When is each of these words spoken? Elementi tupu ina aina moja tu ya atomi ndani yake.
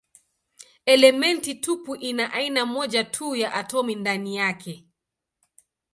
Elementi 0.93 1.55
tupu 1.55 1.95
ina 1.95 2.33
aina 2.33 2.65
moja 2.65 3.03
tu 3.03 3.35
ya 3.35 3.53
atomi 3.53 3.95
ndani 3.95 4.35
yake. 4.35 4.87